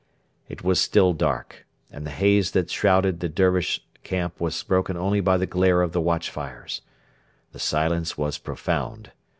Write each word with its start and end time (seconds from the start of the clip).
It 0.49 0.63
was 0.63 0.81
still 0.81 1.13
dark, 1.13 1.63
and 1.91 2.07
the 2.07 2.09
haze 2.09 2.49
that 2.53 2.71
shrouded 2.71 3.19
the 3.19 3.29
Dervish 3.29 3.85
camp 4.01 4.41
was 4.41 4.63
broken 4.63 4.97
only 4.97 5.21
by 5.21 5.37
the 5.37 5.45
glare 5.45 5.83
of 5.83 5.91
the 5.91 6.01
watch 6.01 6.31
fires. 6.31 6.81
The 7.51 7.59
silence 7.59 8.17
was 8.17 8.39
profound. 8.39 9.11